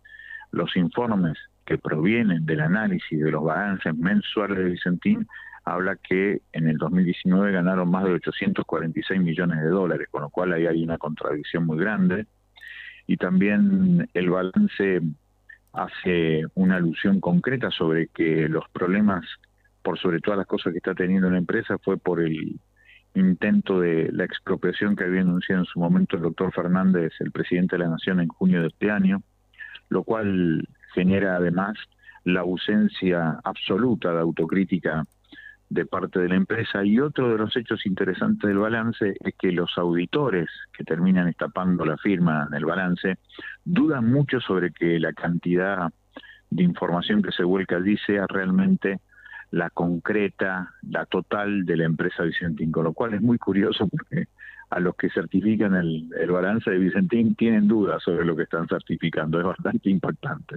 los 0.50 0.76
informes 0.76 1.38
que 1.66 1.78
provienen 1.78 2.44
del 2.46 2.60
análisis 2.60 3.20
de 3.20 3.30
los 3.30 3.44
balances 3.44 3.94
mensuales 3.96 4.58
de 4.58 4.64
Vicentín 4.64 5.26
habla 5.64 5.96
que 5.96 6.42
en 6.52 6.68
el 6.68 6.76
2019 6.76 7.52
ganaron 7.52 7.90
más 7.90 8.04
de 8.04 8.12
846 8.14 9.20
millones 9.20 9.60
de 9.60 9.68
dólares, 9.68 10.08
con 10.10 10.22
lo 10.22 10.30
cual 10.30 10.52
ahí 10.52 10.66
hay 10.66 10.82
una 10.82 10.98
contradicción 10.98 11.66
muy 11.66 11.78
grande. 11.78 12.26
Y 13.06 13.16
también 13.16 14.08
el 14.12 14.30
balance 14.30 15.00
hace 15.72 16.42
una 16.54 16.76
alusión 16.76 17.20
concreta 17.20 17.70
sobre 17.70 18.08
que 18.08 18.48
los 18.48 18.68
problemas, 18.70 19.24
por 19.82 19.98
sobre 19.98 20.20
todas 20.20 20.38
las 20.38 20.46
cosas 20.46 20.72
que 20.72 20.78
está 20.78 20.94
teniendo 20.94 21.30
la 21.30 21.38
empresa, 21.38 21.78
fue 21.78 21.96
por 21.96 22.20
el 22.20 22.58
intento 23.14 23.80
de 23.80 24.10
la 24.12 24.24
expropiación 24.24 24.96
que 24.96 25.04
había 25.04 25.20
anunciado 25.20 25.62
en 25.62 25.66
su 25.66 25.78
momento 25.78 26.16
el 26.16 26.22
doctor 26.22 26.52
Fernández, 26.52 27.12
el 27.20 27.30
presidente 27.30 27.76
de 27.76 27.84
la 27.84 27.90
Nación, 27.90 28.20
en 28.20 28.28
junio 28.28 28.62
de 28.62 28.68
este 28.68 28.90
año, 28.90 29.22
lo 29.88 30.02
cual 30.04 30.66
genera 30.94 31.36
además 31.36 31.76
la 32.24 32.40
ausencia 32.40 33.40
absoluta 33.44 34.12
de 34.12 34.20
autocrítica 34.20 35.04
de 35.68 35.86
parte 35.86 36.20
de 36.20 36.28
la 36.28 36.36
empresa. 36.36 36.84
Y 36.84 37.00
otro 37.00 37.30
de 37.30 37.38
los 37.38 37.56
hechos 37.56 37.86
interesantes 37.86 38.46
del 38.46 38.58
balance 38.58 39.14
es 39.18 39.34
que 39.38 39.52
los 39.52 39.76
auditores 39.76 40.48
que 40.76 40.84
terminan 40.84 41.28
estapando 41.28 41.84
la 41.84 41.96
firma 41.96 42.46
en 42.48 42.54
el 42.54 42.64
balance 42.64 43.16
dudan 43.64 44.10
mucho 44.10 44.40
sobre 44.40 44.70
que 44.72 44.98
la 44.98 45.12
cantidad 45.12 45.90
de 46.50 46.62
información 46.62 47.22
que 47.22 47.32
se 47.32 47.44
vuelca 47.44 47.76
allí 47.76 47.96
sea 48.06 48.26
realmente 48.26 49.00
la 49.52 49.68
concreta, 49.70 50.74
la 50.82 51.04
total 51.06 51.64
de 51.66 51.76
la 51.76 51.84
empresa 51.84 52.22
Vicentín, 52.22 52.72
con 52.72 52.84
lo 52.84 52.94
cual 52.94 53.14
es 53.14 53.20
muy 53.20 53.38
curioso 53.38 53.86
porque 53.86 54.26
a 54.70 54.80
los 54.80 54.96
que 54.96 55.10
certifican 55.10 55.74
el, 55.74 56.30
balance 56.30 56.70
de 56.70 56.78
Vicentín 56.78 57.34
tienen 57.36 57.68
dudas 57.68 58.02
sobre 58.02 58.24
lo 58.24 58.34
que 58.34 58.44
están 58.44 58.66
certificando, 58.66 59.38
es 59.38 59.44
bastante 59.44 59.90
impactante. 59.90 60.56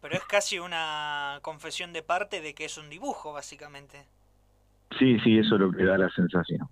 Pero 0.00 0.16
es 0.16 0.24
casi 0.24 0.58
una 0.58 1.38
confesión 1.42 1.92
de 1.92 2.02
parte 2.02 2.40
de 2.40 2.54
que 2.54 2.64
es 2.64 2.76
un 2.76 2.90
dibujo, 2.90 3.32
básicamente. 3.32 4.04
Sí, 4.98 5.20
sí, 5.20 5.38
eso 5.38 5.54
es 5.54 5.60
lo 5.60 5.70
que 5.70 5.84
da 5.84 5.96
la 5.96 6.10
sensación. 6.10 6.68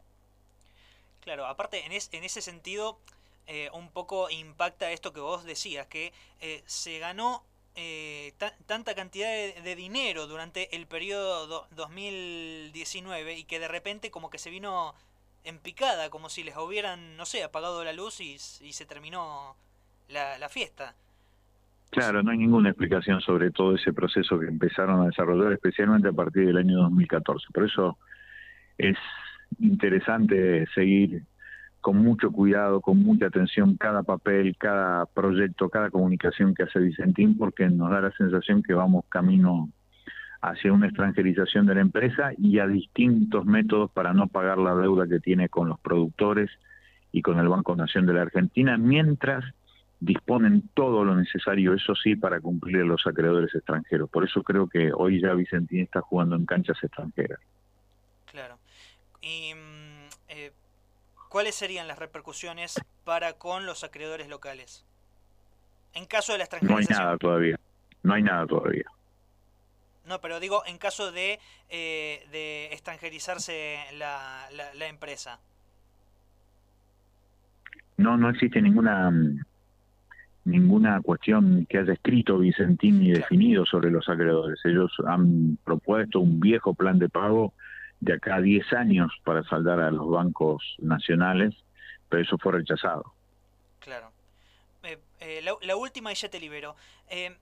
Claro, 1.20 1.46
aparte, 1.46 1.87
en, 1.87 1.92
en 1.92 2.25
ese 2.25 2.40
sentido, 2.40 2.99
eh, 3.46 3.70
un 3.72 3.88
poco 3.88 4.28
impacta 4.30 4.90
esto 4.90 5.12
que 5.12 5.20
vos 5.20 5.44
decías, 5.44 5.87
que 5.87 6.12
eh, 6.40 6.64
se 6.66 6.99
ganó 6.99 7.44
eh, 7.77 8.33
tanta 8.67 8.95
cantidad 8.95 9.29
de, 9.29 9.77
dinero 9.77 10.27
durante 10.27 10.75
el 10.77 10.87
periodo 10.87 11.67
2019 11.71 13.39
y 13.39 13.45
que 13.45 13.61
de 13.61 13.69
repente 13.69 14.11
como 14.11 14.29
que 14.29 14.39
se 14.39 14.50
vino 14.50 14.95
en 15.45 15.59
picada, 15.59 16.11
como 16.11 16.29
si 16.29 16.43
les 16.43 16.57
hubieran, 16.57 17.17
no 17.17 17.27
sé, 17.27 17.43
apagado 17.43 17.85
la 17.85 17.93
luz 17.93 18.21
y, 18.21 18.39
se 18.39 18.87
terminó 18.87 19.57
la, 20.09 20.49
fiesta. 20.49 20.95
Claro, 21.91 22.23
no 22.23 22.33
hay 22.33 22.39
ninguna 22.39 22.71
explicación 22.71 23.21
sobre 23.21 23.50
todo 23.50 23.75
ese 23.75 23.93
proceso 23.93 24.39
que 24.39 24.47
empezaron 24.47 25.03
a 25.03 25.07
desarrollar, 25.07 25.53
especialmente 25.53 26.09
a 26.09 26.12
partir 26.12 26.47
del 26.47 26.59
año 26.59 26.79
2014. 26.83 27.47
Por 27.53 27.65
eso 27.65 27.99
es 28.79 28.97
interesante 29.59 30.67
seguir 30.75 31.23
con 31.80 31.96
mucho 31.99 32.30
cuidado, 32.30 32.80
con 32.80 32.99
mucha 32.99 33.26
atención 33.26 33.76
cada 33.76 34.02
papel, 34.02 34.56
cada 34.58 35.06
proyecto, 35.06 35.68
cada 35.68 35.90
comunicación 35.90 36.54
que 36.54 36.64
hace 36.64 36.78
Vicentín, 36.78 37.37
porque 37.37 37.68
nos 37.68 37.90
da 37.90 38.00
la 38.00 38.12
sensación 38.12 38.62
que 38.62 38.75
vamos 38.75 39.04
camino 39.08 39.70
hacia 40.42 40.72
una 40.72 40.87
extranjerización 40.87 41.66
de 41.66 41.75
la 41.75 41.80
empresa 41.80 42.32
y 42.38 42.58
a 42.58 42.66
distintos 42.66 43.44
métodos 43.44 43.90
para 43.90 44.12
no 44.12 44.26
pagar 44.26 44.58
la 44.58 44.75
deuda 44.75 45.06
que 45.06 45.20
tiene 45.20 45.49
con 45.49 45.68
los 45.68 45.78
productores 45.80 46.50
y 47.12 47.22
con 47.22 47.38
el 47.38 47.49
Banco 47.49 47.76
Nación 47.76 48.06
de 48.06 48.14
la 48.14 48.22
Argentina, 48.22 48.78
mientras 48.78 49.44
disponen 50.00 50.70
todo 50.75 51.04
lo 51.04 51.14
necesario, 51.14 51.75
eso 51.75 51.94
sí, 51.94 52.16
para 52.16 52.40
cumplir 52.40 52.78
a 52.78 52.84
los 52.84 53.06
acreedores 53.06 53.54
extranjeros. 53.54 54.08
Por 54.08 54.25
eso 54.25 54.42
creo 54.42 54.66
que 54.66 54.92
hoy 54.94 55.20
ya 55.20 55.34
Vicentín 55.34 55.80
está 55.80 56.00
jugando 56.00 56.37
en 56.37 56.46
canchas 56.46 56.78
extranjeras. 56.82 57.38
Claro. 58.30 58.58
Y 59.20 59.52
¿cuáles 61.30 61.54
serían 61.54 61.88
las 61.88 61.99
repercusiones 61.99 62.78
para 63.04 63.32
con 63.32 63.64
los 63.64 63.82
acreedores 63.84 64.28
locales? 64.28 64.84
En 65.94 66.04
caso 66.04 66.32
de 66.32 66.38
la 66.38 66.44
extranjerización. 66.44 66.96
No 66.96 66.99
hay 66.99 67.06
nada 67.06 67.18
todavía. 67.18 67.60
No 68.02 68.14
hay 68.14 68.22
nada 68.22 68.46
todavía. 68.46 68.84
No, 70.06 70.20
pero 70.20 70.40
digo, 70.40 70.62
en 70.66 70.76
caso 70.78 71.12
de, 71.12 71.38
eh, 71.68 72.26
de 72.32 72.66
extranjerizarse 72.72 73.78
la, 73.94 74.49
la, 74.75 74.88
empresa. 74.88 75.38
No, 77.96 78.16
no 78.16 78.30
existe 78.30 78.60
ninguna 78.60 79.12
ninguna 80.44 81.00
cuestión 81.02 81.66
que 81.68 81.78
haya 81.78 81.92
escrito 81.92 82.38
Vicentín 82.38 83.00
ni 83.00 83.12
definido 83.12 83.64
sobre 83.66 83.90
los 83.90 84.08
acreedores. 84.08 84.58
Ellos 84.64 84.90
han 85.06 85.58
propuesto 85.64 86.18
un 86.18 86.40
viejo 86.40 86.75
plan 86.75 86.99
de 86.99 87.08
pago 87.08 87.52
de 88.00 88.14
acá 88.14 88.37
a 88.37 88.40
10 88.40 88.73
años 88.73 89.12
para 89.25 89.42
saldar 89.45 89.80
a 89.80 89.90
los 89.90 90.09
bancos 90.09 90.76
nacionales, 90.78 91.54
pero 92.09 92.23
eso 92.23 92.38
fue 92.38 92.52
rechazado. 92.52 93.14
Claro. 93.78 94.12
Eh, 94.83 94.99
eh, 95.21 95.42
la, 95.42 95.76
última 95.76 96.11
y 96.11 96.14
ya 96.14 96.28
te 96.30 96.40
libero. 96.40 96.75
Eh, 97.09 97.37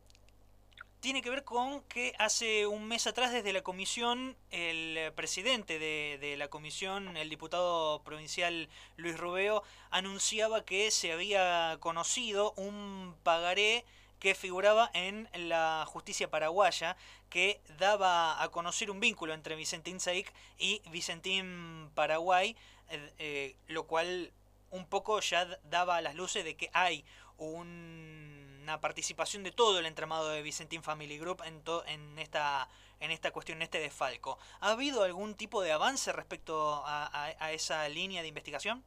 tiene 1.00 1.22
que 1.22 1.30
ver 1.30 1.44
con 1.44 1.82
que 1.82 2.12
hace 2.18 2.66
un 2.66 2.88
mes 2.88 3.06
atrás 3.06 3.32
desde 3.32 3.52
la 3.52 3.62
comisión, 3.62 4.36
el 4.50 5.12
presidente 5.12 5.78
de, 5.78 6.18
de, 6.20 6.36
la 6.36 6.48
comisión, 6.48 7.16
el 7.16 7.30
diputado 7.30 8.02
provincial 8.02 8.68
Luis 8.96 9.16
Rubeo, 9.16 9.62
anunciaba 9.90 10.64
que 10.64 10.90
se 10.90 11.12
había 11.12 11.76
conocido 11.78 12.52
un 12.56 13.14
pagaré 13.22 13.84
que 14.18 14.34
figuraba 14.34 14.90
en 14.94 15.28
la 15.34 15.84
justicia 15.86 16.30
paraguaya, 16.30 16.96
que 17.30 17.60
daba 17.78 18.42
a 18.42 18.48
conocer 18.50 18.90
un 18.90 19.00
vínculo 19.00 19.34
entre 19.34 19.56
Vicentín 19.56 20.00
Saik 20.00 20.32
y 20.58 20.82
Vicentín 20.90 21.90
Paraguay, 21.94 22.56
eh, 22.88 23.12
eh, 23.18 23.56
lo 23.68 23.86
cual 23.86 24.32
un 24.70 24.86
poco 24.86 25.20
ya 25.20 25.46
daba 25.64 25.96
a 25.96 26.00
las 26.00 26.14
luces 26.14 26.44
de 26.44 26.56
que 26.56 26.70
hay 26.72 27.04
una 27.38 28.80
participación 28.80 29.44
de 29.44 29.52
todo 29.52 29.78
el 29.78 29.86
entramado 29.86 30.28
de 30.28 30.42
Vicentín 30.42 30.82
Family 30.82 31.18
Group 31.18 31.42
en, 31.44 31.62
en, 31.86 32.18
esta, 32.18 32.68
en 33.00 33.10
esta 33.10 33.30
cuestión, 33.30 33.58
en 33.58 33.62
este 33.62 33.78
desfalco. 33.78 34.38
¿Ha 34.60 34.72
habido 34.72 35.04
algún 35.04 35.34
tipo 35.34 35.62
de 35.62 35.72
avance 35.72 36.12
respecto 36.12 36.82
a 36.84 37.52
esa 37.52 37.88
línea 37.88 38.22
de 38.22 38.28
investigación? 38.28 38.84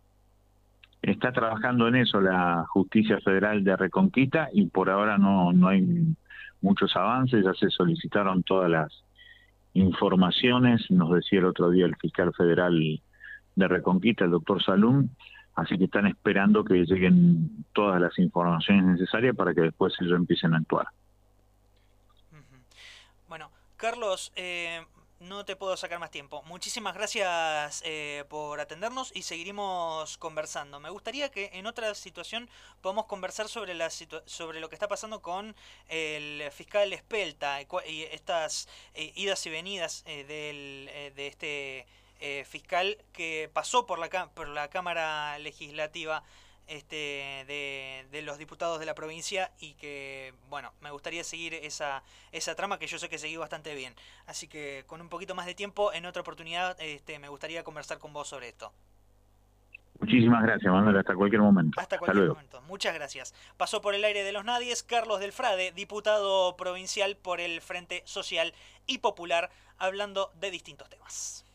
Está 1.01 1.31
trabajando 1.31 1.87
en 1.87 1.95
eso 1.95 2.21
la 2.21 2.65
Justicia 2.67 3.19
Federal 3.21 3.63
de 3.63 3.75
Reconquista 3.75 4.49
y 4.53 4.65
por 4.67 4.89
ahora 4.89 5.17
no, 5.17 5.51
no 5.51 5.67
hay 5.69 6.15
muchos 6.61 6.95
avances, 6.95 7.43
ya 7.43 7.53
se 7.53 7.69
solicitaron 7.69 8.43
todas 8.43 8.69
las 8.69 9.03
informaciones, 9.73 10.89
nos 10.91 11.11
decía 11.11 11.39
el 11.39 11.45
otro 11.45 11.69
día 11.69 11.85
el 11.85 11.95
fiscal 11.95 12.33
federal 12.33 13.01
de 13.55 13.67
Reconquista, 13.67 14.25
el 14.25 14.31
doctor 14.31 14.63
Salum, 14.63 15.09
así 15.55 15.77
que 15.77 15.85
están 15.85 16.07
esperando 16.07 16.63
que 16.63 16.85
lleguen 16.85 17.65
todas 17.73 17.99
las 17.99 18.17
informaciones 18.19 18.85
necesarias 18.85 19.35
para 19.35 19.53
que 19.53 19.61
después 19.61 19.93
ellos 20.01 20.17
empiecen 20.17 20.53
a 20.53 20.57
actuar. 20.57 20.87
Bueno, 23.27 23.49
Carlos, 23.77 24.31
eh, 24.35 24.81
no 25.21 25.45
te 25.45 25.55
puedo 25.55 25.77
sacar 25.77 25.99
más 25.99 26.09
tiempo. 26.09 26.41
Muchísimas 26.43 26.95
gracias 26.95 27.83
eh, 27.85 28.25
por 28.27 28.59
atendernos 28.59 29.11
y 29.15 29.21
seguiremos 29.21 30.17
conversando. 30.17 30.79
Me 30.79 30.89
gustaría 30.89 31.29
que 31.29 31.51
en 31.53 31.67
otra 31.67 31.93
situación 31.93 32.49
podamos 32.81 33.05
conversar 33.05 33.47
sobre, 33.47 33.75
la 33.75 33.89
sobre 33.89 34.59
lo 34.59 34.67
que 34.67 34.75
está 34.75 34.87
pasando 34.87 35.21
con 35.21 35.55
el 35.89 36.49
fiscal 36.51 36.91
Espelta 36.91 37.61
y 37.61 38.03
estas 38.03 38.67
eh, 38.95 39.11
idas 39.15 39.45
y 39.45 39.49
venidas 39.51 40.03
eh, 40.07 40.23
del, 40.23 41.15
de 41.15 41.27
este 41.27 41.87
fiscal 42.45 42.99
que 43.13 43.49
pasó 43.51 43.87
por 43.87 43.97
la, 43.97 44.29
por 44.29 44.47
la 44.47 44.69
Cámara 44.69 45.39
Legislativa 45.39 46.21
este, 46.67 47.45
de, 47.47 48.21
los 48.23 48.37
diputados 48.37 48.79
de 48.79 48.85
la 48.85 48.95
provincia 48.95 49.51
y 49.59 49.73
que, 49.73 50.33
bueno, 50.49 50.71
me 50.81 50.91
gustaría 50.91 51.23
seguir 51.23 51.53
esa, 51.53 52.03
esa 52.31 52.55
trama 52.55 52.79
que 52.79 52.87
yo 52.87 52.99
sé 52.99 53.09
que 53.09 53.17
seguí 53.17 53.37
bastante 53.37 53.75
bien. 53.75 53.93
Así 54.25 54.47
que 54.47 54.83
con 54.87 55.01
un 55.01 55.09
poquito 55.09 55.35
más 55.35 55.45
de 55.45 55.55
tiempo, 55.55 55.93
en 55.93 56.05
otra 56.05 56.21
oportunidad, 56.21 56.79
este, 56.79 57.19
me 57.19 57.29
gustaría 57.29 57.63
conversar 57.63 57.99
con 57.99 58.13
vos 58.13 58.27
sobre 58.27 58.49
esto. 58.49 58.71
Muchísimas 60.01 60.41
gracias, 60.41 60.73
Manuel. 60.73 60.97
Hasta 60.97 61.13
cualquier 61.13 61.41
momento. 61.41 61.79
Hasta 61.79 61.99
cualquier 61.99 62.29
momento. 62.29 62.61
Muchas 62.63 62.93
gracias. 62.95 63.35
Pasó 63.57 63.81
por 63.81 63.93
el 63.93 64.03
aire 64.03 64.23
de 64.23 64.31
los 64.31 64.43
nadies 64.43 64.81
Carlos 64.81 65.19
Delfrade, 65.19 65.73
diputado 65.73 66.57
provincial 66.57 67.15
por 67.17 67.39
el 67.39 67.61
Frente 67.61 68.01
Social 68.05 68.53
y 68.87 68.97
Popular, 68.97 69.51
hablando 69.77 70.31
de 70.39 70.49
distintos 70.49 70.89
temas. 70.89 71.45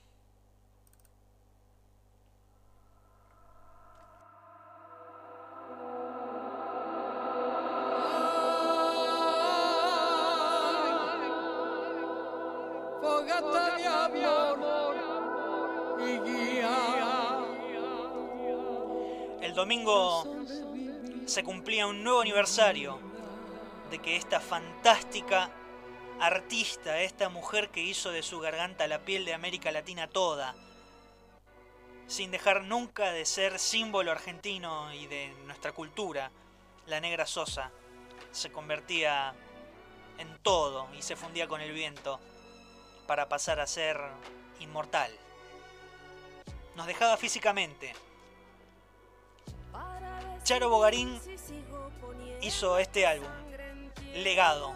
El 19.40 19.54
domingo 19.54 20.24
se 21.26 21.42
cumplía 21.42 21.86
un 21.86 22.04
nuevo 22.04 22.20
aniversario 22.20 23.00
de 23.90 23.98
que 23.98 24.16
esta 24.16 24.38
fantástica 24.40 25.50
artista, 26.20 27.00
esta 27.00 27.28
mujer 27.28 27.70
que 27.70 27.82
hizo 27.82 28.10
de 28.10 28.22
su 28.22 28.38
garganta 28.38 28.86
la 28.86 29.00
piel 29.00 29.24
de 29.24 29.34
América 29.34 29.72
Latina 29.72 30.08
toda, 30.08 30.54
sin 32.06 32.30
dejar 32.30 32.62
nunca 32.62 33.12
de 33.12 33.26
ser 33.26 33.58
símbolo 33.58 34.12
argentino 34.12 34.92
y 34.94 35.06
de 35.06 35.34
nuestra 35.46 35.72
cultura, 35.72 36.30
la 36.86 37.00
negra 37.00 37.26
Sosa, 37.26 37.72
se 38.30 38.52
convertía 38.52 39.34
en 40.18 40.38
todo 40.42 40.88
y 40.96 41.02
se 41.02 41.16
fundía 41.16 41.48
con 41.48 41.60
el 41.60 41.72
viento 41.72 42.20
para 43.06 43.28
pasar 43.28 43.60
a 43.60 43.66
ser 43.66 43.98
inmortal. 44.60 45.10
Nos 46.74 46.86
dejaba 46.86 47.16
físicamente. 47.16 47.94
Charo 50.42 50.68
Bogarín 50.68 51.20
hizo 52.40 52.78
este 52.78 53.06
álbum, 53.06 53.28
Legado, 54.14 54.72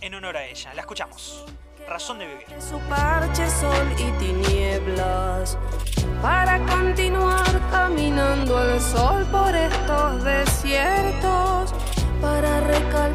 en 0.00 0.14
honor 0.14 0.38
a 0.38 0.44
ella. 0.44 0.72
La 0.74 0.80
escuchamos. 0.80 1.44
Razón 1.86 2.18
de 2.18 2.26
vivir. 2.26 2.46
Su 2.60 2.78
parche, 2.88 3.48
sol 3.48 3.92
y 3.92 4.10
tinieblas. 4.18 5.58
Para 6.20 6.58
continuar 6.66 7.60
caminando 7.70 8.56
al 8.56 8.80
sol 8.80 9.24
por 9.30 9.54
estos 9.54 10.24
desiertos. 10.24 11.74
Para 12.20 12.60
recalcar. 12.60 13.06